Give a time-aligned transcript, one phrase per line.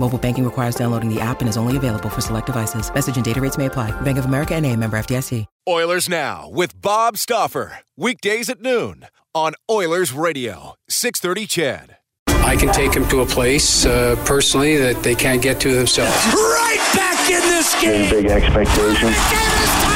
[0.00, 2.92] Mobile banking requires downloading the app and is only available for select devices.
[2.92, 3.92] Message and data rates may apply.
[4.00, 5.44] Bank of America and a member FDIC.
[5.68, 7.80] Oilers Now with Bob Stauffer.
[7.98, 11.96] Weekdays at noon on Oilers Radio, 630 CHED.
[12.28, 16.16] I can take them to a place uh, personally that they can't get to themselves.
[16.32, 18.08] Right back in this game.
[18.08, 19.89] Big expectations.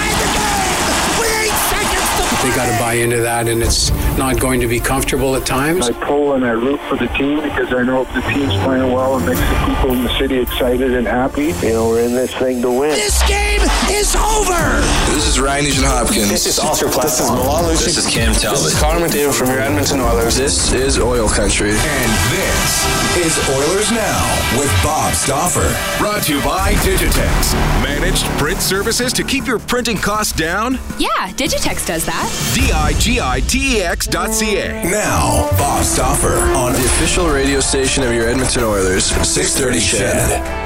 [2.44, 5.88] They got to buy into that, and it's not going to be comfortable at times.
[5.88, 8.92] I pull and I root for the team because I know if the team's playing
[8.92, 11.54] well, it makes the people in the city excited and happy.
[11.66, 12.90] You know, we're in this thing to win.
[12.90, 14.80] This game is over.
[15.14, 16.28] This is Ryan Nugent Hopkins.
[16.28, 17.04] This is Oscar Platt.
[17.04, 17.84] This is Milan Lucic.
[17.84, 18.62] This is Cam Talbot.
[18.62, 20.36] This is Connor McDavid from your Edmonton Oilers.
[20.36, 21.70] This is Oil Country.
[21.70, 22.84] And this
[23.16, 25.68] is Oilers Now with Bob Stauffer.
[25.98, 27.54] Brought to you by Digitex.
[27.82, 30.74] Managed print services to keep your printing costs down?
[30.98, 32.28] Yeah, Digitex does that.
[32.54, 34.84] D-I-G-I-T-E-X dot C-A.
[34.84, 40.63] Now, Bob Stauffer on the official radio station of your Edmonton Oilers, 630 CHED.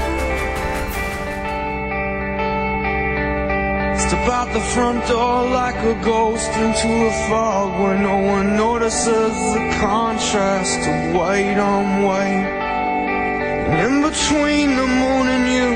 [4.19, 9.33] Step out the front door like a ghost into a fog where no one notices
[9.53, 12.49] the contrast of white on white.
[13.69, 15.69] And in between the moon and you,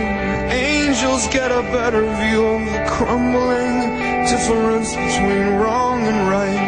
[0.51, 3.75] angels get a better view of the crumbling
[4.27, 6.63] difference between wrong and right.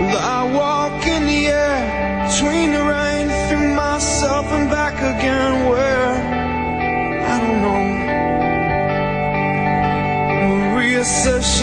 [0.00, 5.59] Well, I walk in the air between the rain through myself and back again.
[11.00, 11.59] Maria says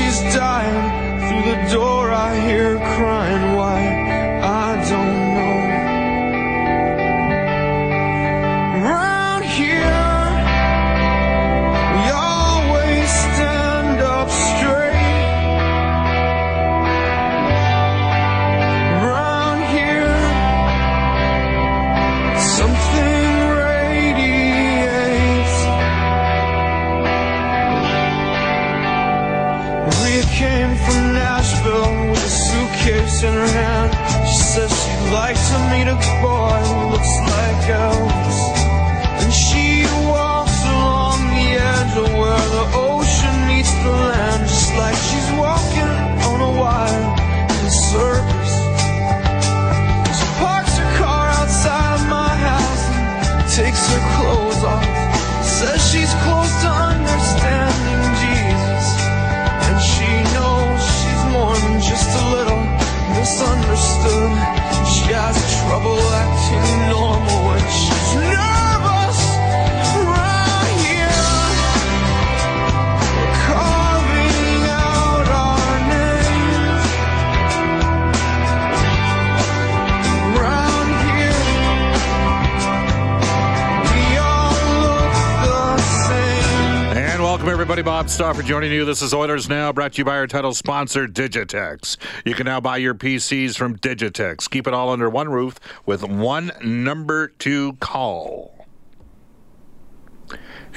[87.68, 87.84] everybody.
[87.84, 88.86] Bob Stauffer joining you.
[88.86, 91.98] This is Oilers Now, brought to you by our title sponsor, Digitex.
[92.24, 94.50] You can now buy your PCs from Digitex.
[94.50, 98.66] Keep it all under one roof with one number to call.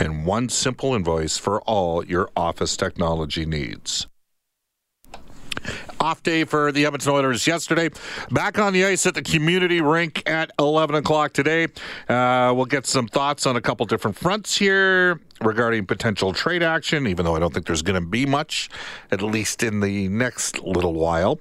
[0.01, 4.09] And one simple invoice for all your office technology needs.
[6.01, 7.91] Off day for the Edmonton Oilers yesterday.
[8.31, 11.65] Back on the ice at the community rink at 11 o'clock today.
[12.09, 17.07] Uh, we'll get some thoughts on a couple different fronts here regarding potential trade action,
[17.07, 18.71] even though I don't think there's going to be much,
[19.11, 21.39] at least in the next little while.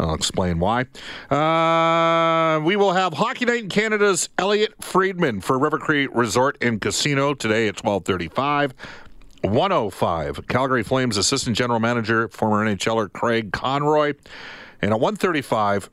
[0.00, 0.82] I'll explain why.
[1.28, 6.80] Uh, we will have Hockey Night in Canada's Elliotte Friedman for River Cree Resort and
[6.80, 8.74] Casino today at 1235.
[9.42, 14.14] 105, Calgary Flames Assistant General Manager, former NHLer Craig Conroy.
[14.82, 15.90] And at 135,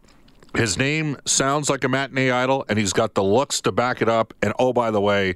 [0.56, 4.08] His name sounds like a matinee idol, and he's got the looks to back it
[4.08, 4.34] up.
[4.42, 5.36] And oh, by the way,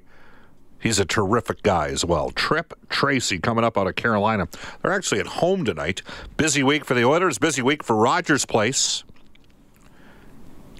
[0.80, 2.32] he's a terrific guy as well.
[2.32, 4.48] Tripp Tracy coming up out of Carolina.
[4.82, 6.02] They're actually at home tonight.
[6.38, 9.04] Busy week for the Oilers, busy week for Rogers Place.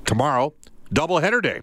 [0.06, 0.54] Tomorrow,
[0.94, 1.62] doubleheader day.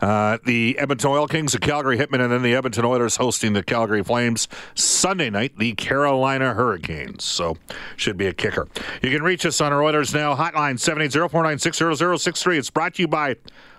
[0.00, 3.62] Uh, the Edmonton Oil Kings, the Calgary Hitmen, and then the Edmonton Oilers hosting the
[3.62, 7.24] Calgary Flames Sunday night, the Carolina Hurricanes.
[7.24, 7.56] So,
[7.96, 8.68] should be a kicker.
[9.02, 12.58] You can reach us on our Oilers Now hotline, 780-496-0063.
[12.58, 13.36] It's brought to you by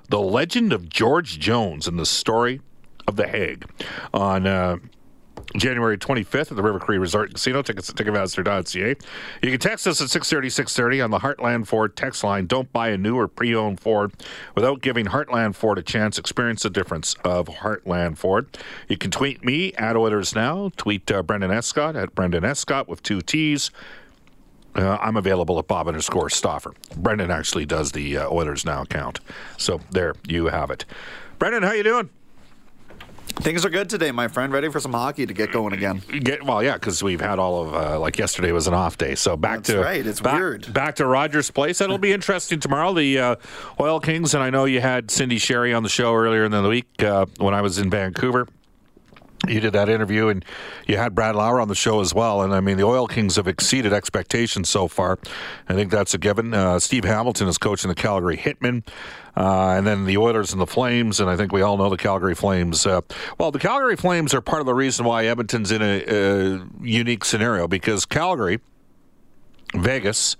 [0.09, 2.61] The Legend of George Jones and the Story
[3.07, 3.69] of the Hag
[4.13, 4.77] on uh,
[5.57, 7.61] January 25th at the River Cree Resort Casino.
[7.61, 8.95] Tickets at Ticketmaster.ca.
[9.41, 12.45] You can text us at 630 630 on the Heartland Ford text line.
[12.45, 14.13] Don't buy a new or pre owned Ford
[14.55, 16.17] without giving Heartland Ford a chance.
[16.17, 18.57] Experience the difference of Heartland Ford.
[18.87, 20.71] You can tweet me at Oilers Now.
[20.77, 23.71] Tweet uh, Brendan Escott at Brendan Escott with two T's.
[24.75, 26.73] Uh, I'm available at Bob underscore Stauffer.
[26.97, 29.21] Brendan actually does the uh, Oilers Now account.
[29.57, 30.83] So there you have it.
[31.39, 32.09] Brendan, how you doing?
[33.37, 34.51] Things are good today, my friend.
[34.51, 36.01] Ready for some hockey to get going again.
[36.21, 39.13] Get well, yeah, because we've had all of uh, like yesterday was an off day,
[39.15, 40.05] so back That's to right.
[40.05, 40.73] It's back, weird.
[40.73, 41.79] Back to Rogers Place.
[41.79, 42.93] That'll be interesting tomorrow.
[42.93, 43.35] The uh,
[43.79, 46.67] Oil Kings, and I know you had Cindy Sherry on the show earlier in the
[46.67, 48.47] week uh, when I was in Vancouver.
[49.47, 50.43] You did that interview, and
[50.87, 52.41] you had Brad Lauer on the show as well.
[52.41, 55.19] And I mean, the Oil Kings have exceeded expectations so far.
[55.69, 56.53] I think that's a given.
[56.53, 58.83] Uh, Steve Hamilton is coaching the Calgary Hitmen.
[59.37, 61.97] Uh, and then the Oilers and the Flames, and I think we all know the
[61.97, 62.85] Calgary Flames.
[62.85, 63.01] Uh,
[63.37, 67.25] well, the Calgary Flames are part of the reason why Edmonton's in a, a unique
[67.25, 68.61] scenario because Calgary,
[69.73, 70.37] Vegas,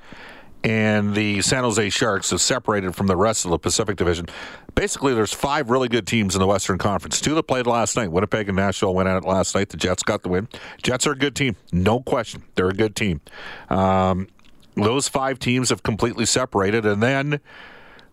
[0.66, 4.26] and the San Jose Sharks have separated from the rest of the Pacific Division.
[4.74, 7.22] Basically, there's five really good teams in the Western Conference.
[7.22, 8.12] Two that played last night.
[8.12, 9.70] Winnipeg and Nashville went at it last night.
[9.70, 10.48] The Jets got the win.
[10.82, 12.44] Jets are a good team, no question.
[12.56, 13.22] They're a good team.
[13.70, 14.28] Um,
[14.76, 17.40] those five teams have completely separated, and then.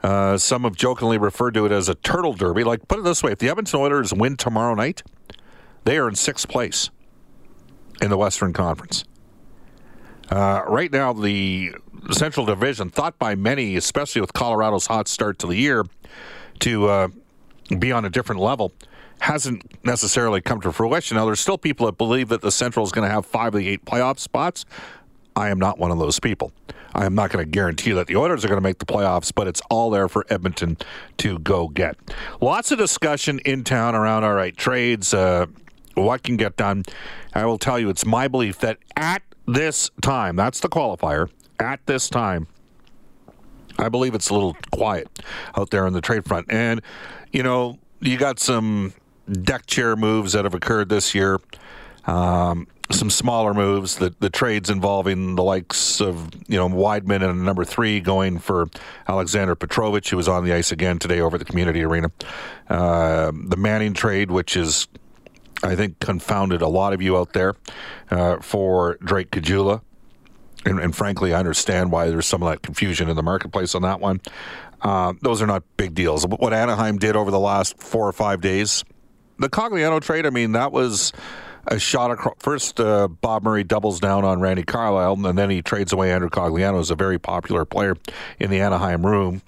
[0.03, 2.65] Uh, some have jokingly referred to it as a turtle derby.
[2.65, 5.05] Like, put it this way: if the Edmonton Oilers win tomorrow night,
[5.85, 6.91] they are in sixth place
[8.01, 9.05] in the Western Conference.
[10.29, 11.77] Uh, right now, the
[12.11, 15.85] Central Division, thought by many, especially with Colorado's hot start to the year,
[16.61, 17.09] to uh,
[17.79, 18.73] be on a different level,
[19.21, 21.17] hasn't necessarily come to fruition.
[21.17, 23.61] Now, there's still people that believe that the Central is going to have five of
[23.61, 24.65] the eight playoff spots.
[25.37, 26.53] I am not one of those people.
[26.95, 29.33] I am not going to guarantee that the Oilers are going to make the playoffs,
[29.35, 30.77] but it's all there for Edmonton
[31.19, 31.97] to go get.
[32.41, 35.47] Lots of discussion in town around, all right, trades, uh,
[35.95, 36.83] what can get done.
[37.35, 41.85] I will tell you, it's my belief that at this time, that's the qualifier, at
[41.87, 42.47] this time,
[43.79, 45.09] I believe it's a little quiet
[45.57, 46.47] out there on the trade front.
[46.51, 46.83] And,
[47.33, 48.93] you know, you got some
[49.31, 51.41] deck chair moves that have occurred this year.
[52.07, 57.45] Um, some smaller moves, the the trades involving the likes of you know Wideman and
[57.45, 58.69] number three going for
[59.09, 62.11] Alexander Petrovic, who was on the ice again today over the community arena.
[62.69, 64.89] Uh, the Manning trade, which is
[65.63, 67.55] I think confounded a lot of you out there
[68.11, 69.81] uh, for Drake Caggiula.
[70.65, 73.83] And, and, frankly, I understand why there's some of that confusion in the marketplace on
[73.83, 74.21] that one.
[74.81, 76.27] Uh, those are not big deals.
[76.27, 78.85] What Anaheim did over the last four or five days,
[79.39, 81.13] the Cogliano trade, I mean, that was
[81.67, 82.35] a shot across.
[82.39, 86.31] First, uh, Bob Murray doubles down on Randy Carlyle, and then he trades away Andrew
[86.31, 87.97] Cogliano, who's a very popular player
[88.39, 89.43] in the Anaheim room.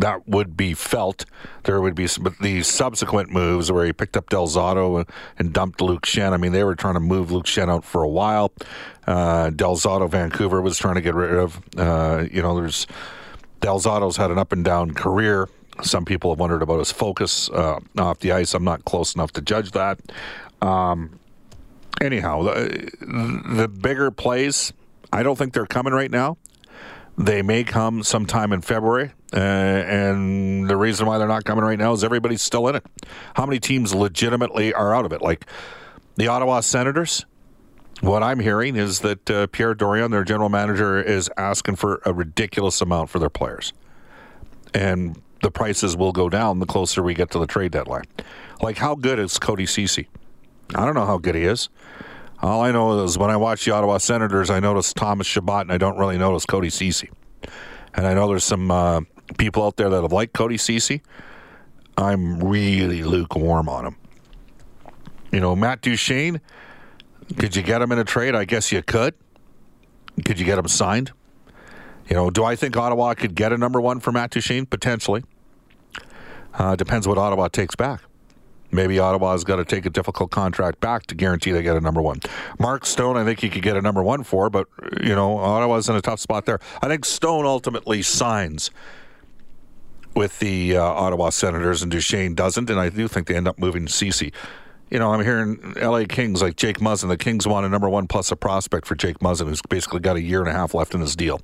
[0.00, 1.26] That would be felt.
[1.64, 2.06] There would be
[2.40, 5.06] the subsequent moves where he picked up Del Zotto
[5.38, 6.32] and dumped Luke Schenn.
[6.32, 8.50] I mean, they were trying to move Luke Schenn out for a while.
[9.06, 11.60] Uh, Del Zotto, Vancouver was trying to get rid of.
[11.76, 12.86] Uh, you know, there's
[13.60, 15.50] Del Zotto's had an up and down career.
[15.82, 18.54] Some people have wondered about his focus uh, off the ice.
[18.54, 20.00] I'm not close enough to judge that.
[20.62, 21.20] Um,
[22.00, 22.90] anyhow, the,
[23.54, 24.72] the bigger plays,
[25.12, 26.38] I don't think they're coming right now.
[27.18, 29.12] They may come sometime in February.
[29.32, 32.84] Uh, and the reason why they're not coming right now is everybody's still in it.
[33.34, 35.22] How many teams legitimately are out of it?
[35.22, 35.46] Like
[36.16, 37.24] the Ottawa Senators.
[38.00, 42.14] What I'm hearing is that uh, Pierre Dorion, their general manager, is asking for a
[42.14, 43.74] ridiculous amount for their players.
[44.72, 48.04] And the prices will go down the closer we get to the trade deadline.
[48.62, 50.08] Like, how good is Cody Ceci?
[50.74, 51.68] I don't know how good he is.
[52.42, 55.72] All I know is when I watch the Ottawa Senators, I notice Thomas Chabot, and
[55.72, 57.10] I don't really notice Cody Ceci.
[57.94, 59.00] And I know there's some uh,
[59.38, 61.02] people out there that have liked Cody Ceci.
[61.96, 63.96] I'm really lukewarm on him.
[65.30, 66.40] You know, Matt Duchene,
[67.38, 68.34] could you get him in a trade?
[68.34, 69.14] I guess you could.
[70.24, 71.12] Could you get him signed?
[72.08, 74.66] You know, do I think Ottawa could get a number one for Matt Duchene?
[74.66, 75.22] Potentially.
[76.54, 78.00] Uh, depends what Ottawa takes back.
[78.72, 82.00] Maybe Ottawa's got to take a difficult contract back to guarantee they get a number
[82.00, 82.20] one.
[82.58, 84.68] Mark Stone, I think he could get a number one for, but
[85.02, 86.60] you know Ottawa's in a tough spot there.
[86.80, 88.70] I think Stone ultimately signs
[90.14, 92.70] with the uh, Ottawa Senators, and Duchene doesn't.
[92.70, 94.32] And I do think they end up moving Ceci.
[94.90, 97.08] You know, I'm hearing LA Kings like Jake Muzzin.
[97.08, 100.16] The Kings want a number one plus a prospect for Jake Muzzin, who's basically got
[100.16, 101.40] a year and a half left in his deal.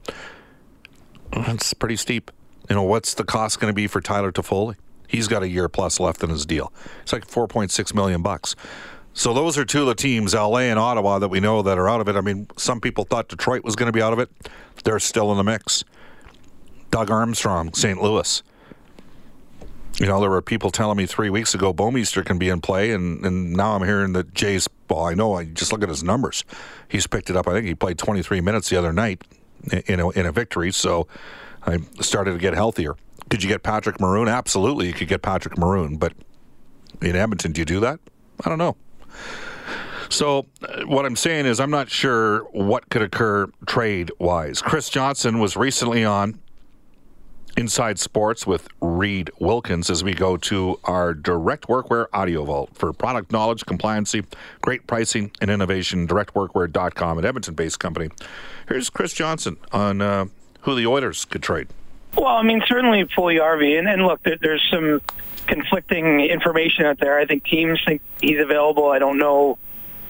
[1.32, 2.30] That's pretty steep.
[2.68, 4.74] You know, what's the cost going to be for Tyler Toffoli?
[5.06, 6.72] He's got a year plus left in his deal.
[7.02, 8.56] It's like 4.6 million bucks.
[9.12, 11.88] So those are two of the teams, LA and Ottawa, that we know that are
[11.88, 12.16] out of it.
[12.16, 14.28] I mean, some people thought Detroit was going to be out of it.
[14.84, 15.84] They're still in the mix.
[16.90, 18.02] Doug Armstrong, St.
[18.02, 18.42] Louis.
[19.98, 22.92] You know, there were people telling me three weeks ago Bouwmeester can be in play,
[22.92, 24.68] and, and now I'm hearing that Jay's.
[24.90, 25.34] Well, I know.
[25.34, 26.44] I just look at his numbers.
[26.88, 27.48] He's picked it up.
[27.48, 29.22] I think he played 23 minutes the other night
[29.86, 30.70] in a, in a victory.
[30.70, 31.08] So
[31.66, 32.94] I started to get healthier.
[33.30, 34.28] Could you get Patrick Maroon?
[34.28, 35.96] Absolutely, you could get Patrick Maroon.
[35.96, 36.12] But
[37.00, 37.98] in Edmonton, do you do that?
[38.44, 38.76] I don't know.
[40.08, 44.62] So, uh, what I'm saying is, I'm not sure what could occur trade wise.
[44.62, 46.38] Chris Johnson was recently on
[47.56, 52.92] Inside Sports with Reid Wilkins as we go to our direct workwear audio vault for
[52.92, 54.24] product knowledge, compliancy,
[54.60, 56.06] great pricing, and innovation.
[56.06, 58.10] Directworkwear.com, an Edmonton based company.
[58.68, 60.26] Here's Chris Johnson on uh,
[60.60, 61.68] who the Oilers could trade.
[62.14, 65.00] Well, I mean, certainly Puljujarvi, and, and look, there, there's some
[65.46, 67.18] conflicting information out there.
[67.18, 68.90] I think teams think he's available.
[68.90, 69.58] I don't know,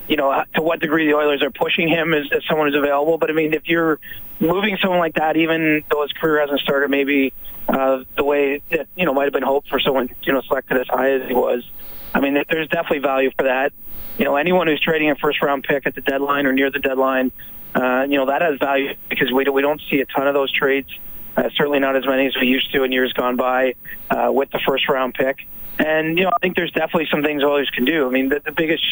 [0.09, 3.19] you know, to what degree the Oilers are pushing him as, as someone who's available.
[3.19, 3.99] But I mean, if you're
[4.41, 7.33] moving someone like that, even though his career hasn't started maybe
[7.69, 10.79] uh, the way that you know might have been hoped for someone you know selected
[10.79, 11.69] as high as he was,
[12.15, 13.73] I mean, there's definitely value for that.
[14.19, 16.79] You know, anyone who's trading a first round pick at the deadline or near the
[16.79, 17.33] deadline,
[17.75, 20.53] uh, you know, that has value because we we don't see a ton of those
[20.53, 20.89] trades
[21.37, 23.75] uh, certainly not as many as we used to in years gone by
[24.11, 25.47] uh, with the first round pick.
[25.78, 28.06] And you know, I think there's definitely some things Oilers can do.
[28.06, 28.85] I mean, the, the biggest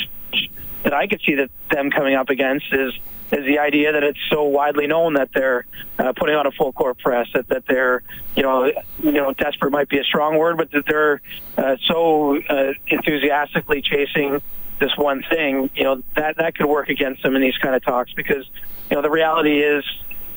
[0.82, 2.92] that I could see that them coming up against is
[3.32, 5.64] is the idea that it's so widely known that they're
[5.98, 8.02] uh, putting on a full court press, that, that they're,
[8.36, 8.70] you know,
[9.02, 11.22] you know, desperate might be a strong word, but that they're
[11.56, 14.42] uh, so uh, enthusiastically chasing
[14.78, 17.82] this one thing, you know, that that could work against them in these kind of
[17.82, 18.44] talks because,
[18.90, 19.84] you know, the reality is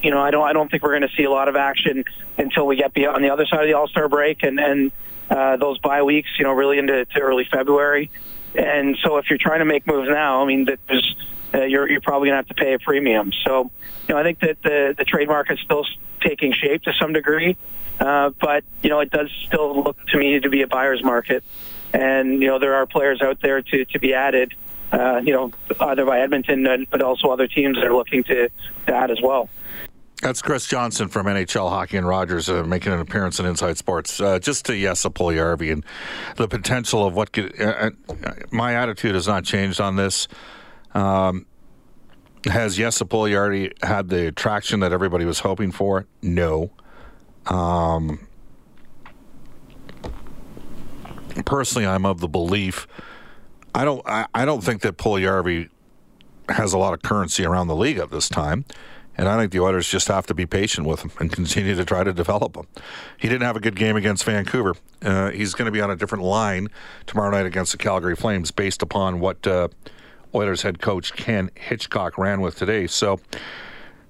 [0.01, 2.03] you know, I don't I don't think we're going to see a lot of action
[2.37, 4.91] until we get beyond the other side of the All Star break and and
[5.29, 6.29] uh, those bye weeks.
[6.38, 8.10] You know, really into early February.
[8.55, 11.15] And so, if you're trying to make moves now, I mean, there's
[11.53, 13.31] uh, you're you're probably going to have to pay a premium.
[13.46, 13.72] So,
[14.07, 15.86] you know, I think that the the trade market's still
[16.22, 17.55] taking shape to some degree,
[18.00, 21.43] uh, but you know, it does still look to me to be a buyer's market.
[21.93, 24.53] And you know, there are players out there to to be added.
[24.89, 28.48] Uh, you know, either by Edmonton, but also other teams that are looking to,
[28.86, 29.50] to add as well.
[30.21, 34.19] That's Chris Johnson from NHL Hockey and Rogers uh, making an appearance in Inside Sports.
[34.19, 35.86] Uh, just to yes, a and
[36.38, 37.59] the potential of what could.
[37.62, 40.27] Uh, uh, my attitude has not changed on this.
[40.95, 41.45] Um,
[42.45, 46.07] has Jesse Puljujarvi had the traction that everybody was hoping for?
[46.24, 46.71] No.
[47.45, 48.27] Um,
[51.45, 52.88] personally, I'm of the belief.
[53.75, 54.01] I don't.
[54.07, 55.69] I, I don't think that Puljujarvi
[56.50, 58.65] has a lot of currency around the league at this time.
[59.17, 61.83] And I think the Oilers just have to be patient with him and continue to
[61.83, 62.67] try to develop him.
[63.17, 64.75] He didn't have a good game against Vancouver.
[65.01, 66.67] Uh, he's going to be on a different line
[67.07, 69.69] tomorrow night against the Calgary Flames based upon what uh,
[70.36, 72.86] Oilers head coach Ken Hitchcock ran with today.
[72.86, 73.19] So,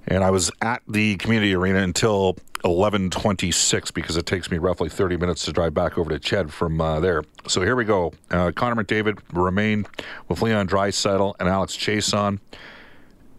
[0.08, 5.16] and I was at the community arena until 11:26 because it takes me roughly 30
[5.18, 7.24] minutes to drive back over to Ched from uh, there.
[7.48, 8.14] So here we go.
[8.30, 9.88] Uh, Connor McDavid remained
[10.28, 12.40] with Leon Draisaitl and Alex Chiasson.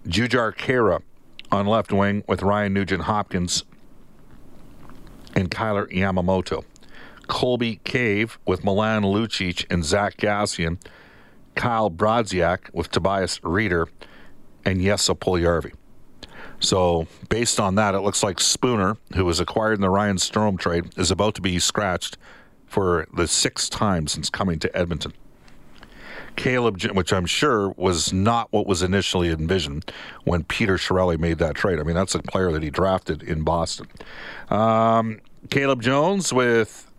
[0.07, 1.03] Jujhar Khaira
[1.51, 3.65] on left wing with Ryan Nugent Hopkins
[5.35, 6.65] and Kailer Yamamoto.
[7.27, 10.79] Colby Cave with Milan Lucic and Zach Kassian.
[11.55, 13.89] Kyle Brodziak with Tobias Rieder
[14.65, 15.73] and Jesse Puljujarvi.
[16.61, 20.59] So, based on that, it looks like Spooner, who was acquired in the Ryan Strome
[20.59, 22.17] trade, is about to be scratched
[22.67, 25.13] for the sixth time since coming to Edmonton.
[26.39, 29.91] Caleb, which I'm sure was not what was initially envisioned
[30.25, 31.81] when Peter Chiarelli made that trade.
[31.81, 33.89] I mean, that's a player that he drafted in Boston.
[34.49, 36.91] Um, Caleb Jones with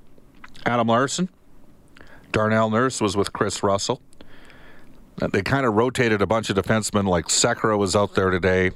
[0.65, 1.29] Adam Larsson.
[2.33, 4.01] Darnell Nurse was with Kris Russell.
[5.31, 8.71] They kind of rotated a bunch of defensemen, like Sekera was out there today.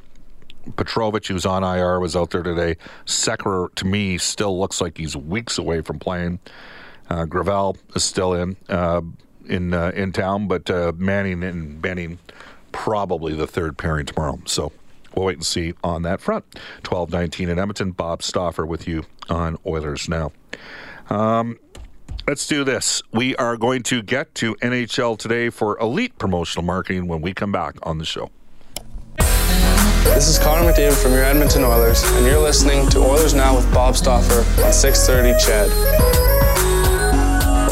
[0.76, 2.78] Petrovic, who's on IR, was out there today.
[3.06, 6.40] Sekera, to me, still looks like he's weeks away from playing.
[7.10, 8.56] Uh, Gravel is still in.
[8.70, 9.02] Uh,
[9.46, 12.20] in uh, in town, but uh, Manning and Benning
[12.72, 14.40] probably the third pairing tomorrow.
[14.46, 14.74] So
[15.16, 16.44] we'll wait and see on that front.
[16.84, 17.92] 12-19 in Edmonton.
[17.92, 20.32] Bob Stauffer with you on Oilers now.
[21.10, 21.60] Um,
[22.28, 23.02] let's do this.
[23.14, 27.52] We are going to get to NHL today for elite promotional marketing when we come
[27.52, 28.30] back on the show.
[30.04, 33.72] This is Connor McDavid from your Edmonton Oilers, and you're listening to Oilers Now with
[33.74, 36.23] Bob Stauffer on 630 CHED.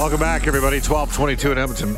[0.01, 0.77] Welcome back, everybody.
[0.77, 1.95] 1222 in Edmonton.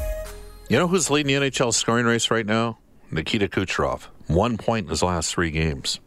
[0.68, 2.78] You know who's leading the NHL scoring race right now?
[3.12, 4.08] Nikita Kucherov.
[4.28, 6.02] One point in his last three games.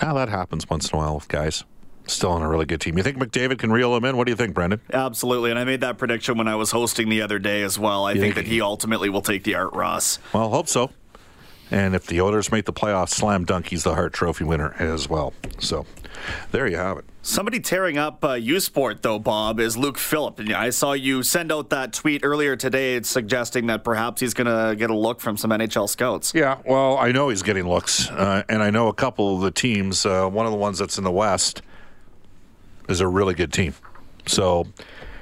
[0.00, 1.64] Now, that happens once in a while with guys.
[2.06, 2.96] Still on a really good team.
[2.96, 4.16] You think McDavid can reel him in?
[4.16, 4.80] What do you think, Brendan?
[4.92, 5.50] Absolutely.
[5.50, 8.04] And I made that prediction when I was hosting the other day as well.
[8.04, 10.20] I think that he ultimately will take the Art Ross.
[10.32, 10.92] Well, hope so.
[11.70, 15.08] And if the Oilers make the playoffs, slam dunk, he's the Hart Trophy winner as
[15.08, 15.32] well.
[15.60, 15.86] So
[16.50, 17.04] there you have it.
[17.22, 20.38] Somebody tearing up uh, U Sport, though, Bob, is Luke Philp.
[20.38, 24.46] And I saw you send out that tweet earlier today suggesting that perhaps he's going
[24.46, 26.32] to get a look from some NHL scouts.
[26.34, 29.50] Yeah, well, I know he's getting looks, uh, and I know a couple of the
[29.50, 30.06] teams.
[30.06, 31.62] Uh, one of the ones that's in the West
[32.88, 33.74] is a really good team.
[34.26, 34.66] So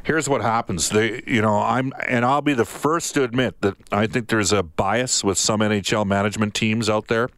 [0.09, 0.88] here's what happens.
[0.88, 4.53] They, you know, I'm, and I'll be the first to admit that I think there's
[4.53, 7.29] a bias with some NHL management teams out there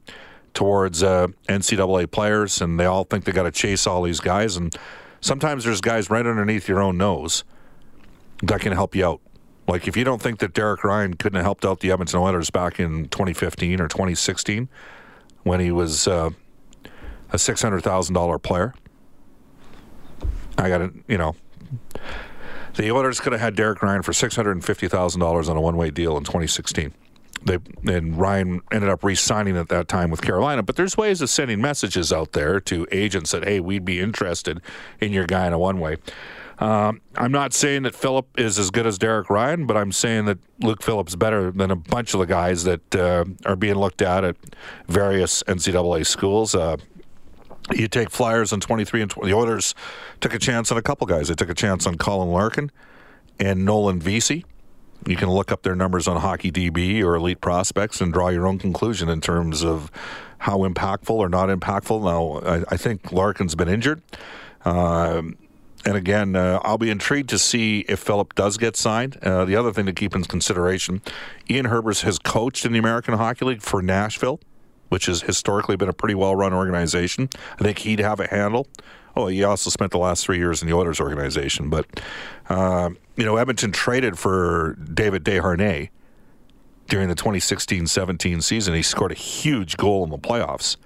[0.55, 4.57] towards uh, NCAA players, and they all think they got to chase all these guys.
[4.57, 4.73] And
[5.21, 7.43] sometimes there's guys right underneath your own nose
[8.45, 9.21] that can help you out.
[9.67, 12.51] Like if you don't think that Derek Ryan couldn't have helped out the Edmonton Oilers
[12.51, 14.69] back in 2015 or 2016
[15.43, 16.31] when he was uh,
[17.33, 18.75] a $600,000 player,
[20.57, 21.35] I got to, you know,
[22.81, 26.95] the Oilers could have had Derek Ryan for $650,000 on a one-way deal in 2016.
[27.43, 30.63] They and Ryan ended up re-signing at that time with Carolina.
[30.63, 34.61] But there's ways of sending messages out there to agents that hey, we'd be interested
[35.01, 35.97] in your guy in a one-way.
[36.59, 40.27] Um, I'm not saying that Philp is as good as Derek Ryan, but I'm saying
[40.27, 44.03] that Luke Philp's better than a bunch of the guys that uh, are being looked
[44.03, 44.37] at at
[44.87, 46.55] various NCAA schools.
[46.55, 46.77] Uh,
[47.73, 49.31] you take Flyers on 23 and 20.
[49.31, 49.75] The Oilers
[50.21, 51.29] took a chance on a couple guys.
[51.29, 52.71] They took a chance on Colin Larkin
[53.39, 54.45] and Nolan Vesey.
[55.07, 58.47] You can look up their numbers on Hockey DB or Elite Prospects and draw your
[58.47, 59.91] own conclusion in terms of
[60.39, 62.05] how impactful or not impactful.
[62.05, 64.03] Now, I, I think Larkin's been injured.
[64.65, 65.37] Um,
[65.85, 69.17] and again, uh, I'll be intrigued to see if Philp does get signed.
[69.23, 71.01] Uh, the other thing to keep in consideration
[71.49, 74.41] Ian Herbers has coached in the American Hockey League for Nashville,
[74.91, 77.31] which has historically been a pretty well run organization.
[77.59, 78.69] I think he'd have a handle.
[79.17, 81.69] Oh, he also spent the last three years in the Oilers organization.
[81.69, 81.87] But,
[82.49, 85.91] uh, you know, Edmonton traded for David Desharnais
[86.89, 88.75] during the 2016 17 season.
[88.75, 90.77] He scored a huge goal in the playoffs.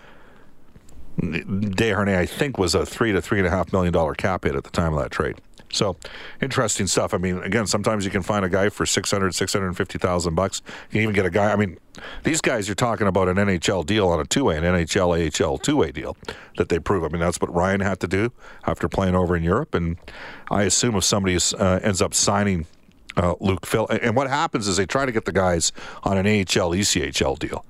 [1.21, 4.55] Desharnais, I think, was a three to three and a half million dollar cap hit
[4.55, 5.37] at the time of that trade.
[5.75, 5.97] So
[6.41, 7.15] interesting stuff.
[7.15, 10.63] I mean, again, sometimes you can find a guy for 600, 650,000 bucks.
[10.67, 11.53] You can even get a guy.
[11.53, 11.79] I mean,
[12.23, 15.93] these guys you're talking about an NHL deal on a two-way, an NHL AHL two-way
[15.93, 16.17] deal
[16.57, 17.05] that they prove.
[17.05, 18.33] I mean, that's what Ryan had to do
[18.67, 19.75] after playing over in Europe.
[19.75, 19.97] And
[20.51, 22.67] I assume if somebody uh, ends up signing
[23.17, 26.27] uh, Luke Philp, and what happens is they try to get the guys on an
[26.27, 27.65] AHL ECHL deal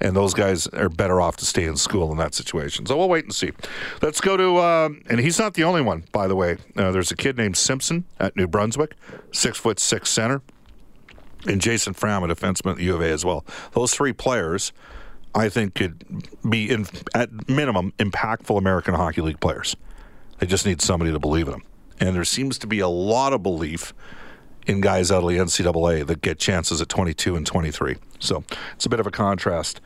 [0.00, 2.86] and those guys are better off to stay in school in that situation.
[2.86, 3.52] So we'll wait and see.
[4.02, 6.58] Let's go to, uh, and he's not the only one, by the way.
[6.76, 8.94] Uh, there's a kid named Simpson at New Brunswick,
[9.32, 10.42] six foot six center,
[11.46, 13.44] and Jason Fram, a defenseman at the U of A as well.
[13.72, 14.72] Those three players,
[15.34, 16.04] I think, could
[16.48, 19.76] be in, at minimum impactful American Hockey League players.
[20.38, 21.62] They just need somebody to believe in them,
[22.00, 23.94] and there seems to be a lot of belief
[24.66, 27.96] in guys out of the NCAA that get chances at 22 and 23.
[28.18, 29.80] So it's a bit of a contrast.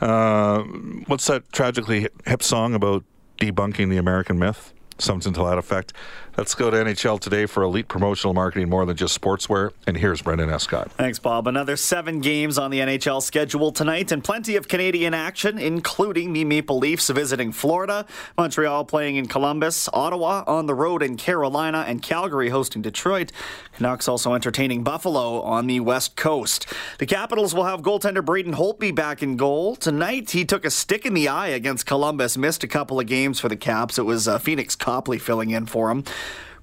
[0.00, 0.62] Uh,
[1.06, 3.04] what's that tragically hip song about
[3.38, 4.72] debunking the American myth?
[4.98, 5.92] Something to that effect.
[6.34, 9.72] Let's go to NHL today for elite promotional marketing more than just sportswear.
[9.86, 10.90] And here's Brendan Escott.
[10.92, 11.46] Thanks, Bob.
[11.46, 16.46] Another seven games on the NHL schedule tonight, and plenty of Canadian action, including the
[16.46, 18.06] Maple Leafs visiting Florida,
[18.38, 23.30] Montreal playing in Columbus, Ottawa on the road in Carolina, and Calgary hosting Detroit.
[23.74, 26.66] Canucks also entertaining Buffalo on the West Coast.
[26.98, 30.30] The Capitals will have goaltender Braden Holtby back in goal tonight.
[30.30, 33.50] He took a stick in the eye against Columbus, missed a couple of games for
[33.50, 33.98] the Caps.
[33.98, 36.04] It was uh, Pheonix Copley filling in for him.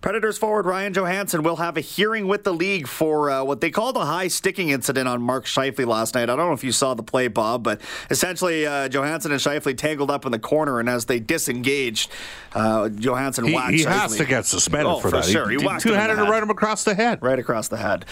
[0.02, 3.70] Predators forward Ryan Johansen will have a hearing with the league for uh, what they
[3.70, 6.30] called a high sticking incident on Mark Scheifele last night.
[6.30, 9.76] I don't know if you saw the play, Bob, but essentially uh, Johansen and Scheifele
[9.76, 12.10] tangled up in the corner, and as they disengaged,
[12.54, 13.88] uh, Johansen he, whacked he Scheifele.
[13.88, 15.26] has to get suspended oh, for, for that.
[15.26, 17.22] Sure, he, he whacked him two-handed to right him across the head.
[17.22, 18.06] Right across the head.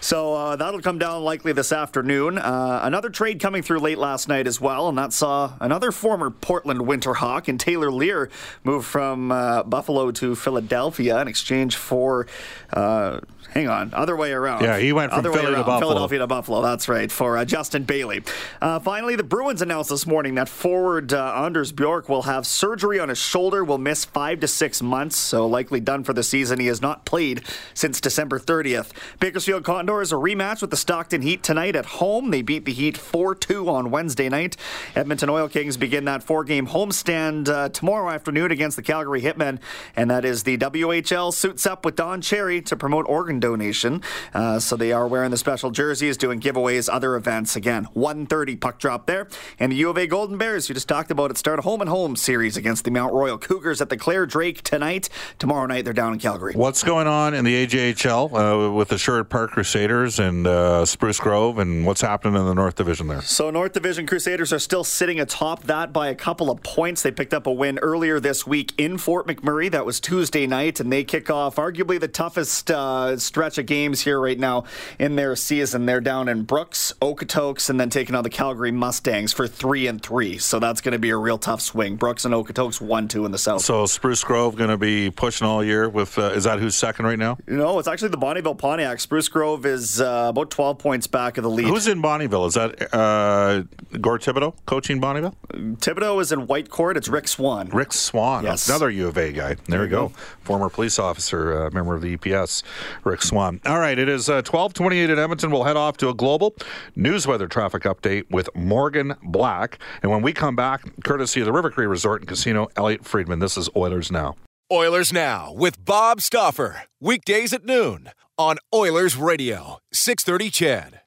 [0.00, 2.36] So uh, that'll come down likely this afternoon.
[2.36, 6.28] Uh, another trade coming through late last night as well, and that saw another former
[6.28, 8.28] Portland Winterhawk and Taylor Leier
[8.62, 11.16] move from uh, Buffalo to Philadelphia.
[11.16, 12.26] An exchange for.
[12.72, 14.62] Uh, hang on, other way around.
[14.62, 15.66] Yeah, he went from other way Philly to around.
[15.66, 15.90] Buffalo.
[15.90, 16.62] Philadelphia to Buffalo.
[16.62, 18.22] That's right for uh, Justin Bailey.
[18.60, 23.00] Uh, finally, the Bruins announced this morning that forward uh, Anders Bjork will have surgery
[23.00, 23.64] on his shoulder.
[23.64, 26.60] Will miss five to six months, so likely done for the season.
[26.60, 27.42] He has not played
[27.74, 28.90] since December 30th.
[29.18, 32.30] Bakersfield Condors a rematch with the Stockton Heat tonight at home.
[32.30, 34.56] They beat the Heat 4-2 on Wednesday night.
[34.94, 39.58] Edmonton Oil Kings begin that four-game homestand uh, tomorrow afternoon against the Calgary Hitmen,
[39.96, 44.00] and that is the WHL suits up with Don Cherry to promote organ donation.
[44.32, 47.54] Uh, so they are wearing the special jerseys, doing giveaways, other events.
[47.54, 49.28] Again, 1:30 puck drop there,
[49.58, 51.82] and the U of A Golden Bears, you just talked about it, start a home
[51.82, 55.10] and home series against the Mount Royal Cougars at the Clare Drake tonight.
[55.38, 56.54] Tomorrow night they're down in Calgary.
[56.54, 61.20] What's going on in the AJHL uh, with the Sherwood Park Crusaders and uh, Spruce
[61.20, 63.20] Grove, and what's happening in the North Division there?
[63.22, 67.02] So North Division Crusaders are still sitting atop that by a couple of points.
[67.02, 69.70] They picked up a win earlier this week in Fort McMurray.
[69.70, 74.02] That was Tuesday night, and they kick off arguably the toughest uh, stretch of games
[74.02, 74.62] here right now
[74.96, 75.84] in their season.
[75.84, 80.00] They're down in Brooks, Okotoks, and then taking on the Calgary Mustangs for three and
[80.00, 80.38] three.
[80.38, 81.96] So that's going to be a real tough swing.
[81.96, 83.62] Brooks and Okotoks one two in the south.
[83.62, 86.16] So Spruce Grove going to be pushing all year with.
[86.16, 87.38] Uh, is that who's second right now?
[87.48, 89.00] No, it's actually the Bonnyville Pontiac.
[89.00, 91.66] Spruce Grove is uh, about 12 points back of the lead.
[91.66, 92.46] Who's in Bonnyville?
[92.46, 93.64] Is that uh,
[94.00, 95.34] Gore Thibodeau coaching Bonnyville?
[95.52, 96.96] Thibodeau is in Whitecourt.
[96.96, 97.68] It's Rick Swan.
[97.70, 98.68] Rick Swan, Yes.
[98.68, 99.56] another U of A guy.
[99.66, 100.12] There, we go.
[100.42, 102.62] Former police officer, uh, member of the EPS,
[103.04, 103.60] Rick Swan.
[103.66, 105.50] All right, it is uh, 1228 at Edmonton.
[105.50, 106.54] We'll head off to a global
[106.94, 109.78] news weather traffic update with Morgan Black.
[110.02, 113.40] And when we come back, courtesy of the River Cree Resort and Casino, Elliotte Friedman.
[113.40, 114.36] This is Oilers Now.
[114.72, 116.82] Oilers Now with Bob Stauffer.
[117.00, 120.99] Weekdays at noon on Oilers Radio, 630 CHED.